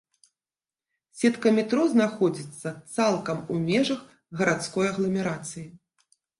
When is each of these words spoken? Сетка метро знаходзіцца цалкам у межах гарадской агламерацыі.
Сетка 1.19 1.51
метро 1.57 1.83
знаходзіцца 1.93 2.73
цалкам 2.95 3.45
у 3.53 3.61
межах 3.69 4.01
гарадской 4.43 4.85
агламерацыі. 4.97 5.65